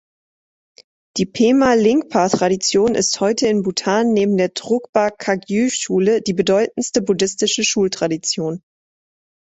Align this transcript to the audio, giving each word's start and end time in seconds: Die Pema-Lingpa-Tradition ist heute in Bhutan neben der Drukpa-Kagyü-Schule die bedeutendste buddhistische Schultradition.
Die 1.17 1.27
Pema-Lingpa-Tradition 1.27 2.95
ist 2.95 3.19
heute 3.21 3.45
in 3.45 3.61
Bhutan 3.61 4.13
neben 4.13 4.35
der 4.35 4.49
Drukpa-Kagyü-Schule 4.49 6.23
die 6.23 6.33
bedeutendste 6.33 7.03
buddhistische 7.03 7.63
Schultradition. 7.63 8.63